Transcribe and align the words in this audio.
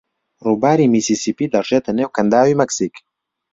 ڕووباری 0.45 0.91
میسیسیپی 0.93 1.45
دەڕژێتە 1.53 1.91
نێو 1.97 2.13
کەنداوی 2.15 2.59
مەکسیک. 2.61 2.95